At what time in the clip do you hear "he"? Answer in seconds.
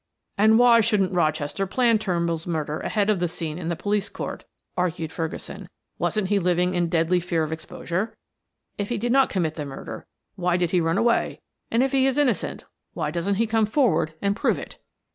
6.29-6.39, 8.89-8.97, 10.71-10.81, 11.91-12.07, 13.35-13.45